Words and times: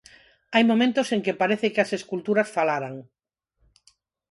Hai 0.53 0.63
momentos 0.71 1.07
en 1.15 1.21
que 1.25 1.39
parece 1.41 1.67
que 1.73 1.81
as 1.85 1.91
esculturas 1.99 2.51
falaran. 2.55 2.95